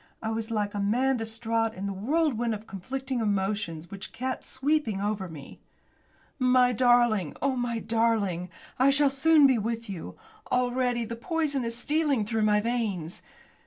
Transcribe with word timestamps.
I 0.19 0.31
was 0.31 0.49
like 0.49 0.73
a 0.73 0.79
man 0.79 1.17
distraught 1.17 1.75
in 1.75 1.85
the 1.85 1.93
whirlwind 1.93 2.55
of 2.55 2.65
conflicting 2.65 3.19
emotions 3.19 3.91
which 3.91 4.11
came 4.11 4.33
sweeping 4.41 4.99
over 4.99 5.29
me. 5.29 5.59
"My 6.39 6.73
darling! 6.73 7.35
Oh, 7.39 7.55
my 7.55 7.77
darling! 7.77 8.49
I 8.79 8.89
shall 8.89 9.11
soon 9.11 9.45
be 9.45 9.59
with 9.59 9.91
you. 9.91 10.17
Already 10.51 11.05
the 11.05 11.15
poison 11.15 11.63
is 11.63 11.75
stealing 11.77 12.25
through 12.25 12.41
my 12.41 12.59
veins. 12.61 13.21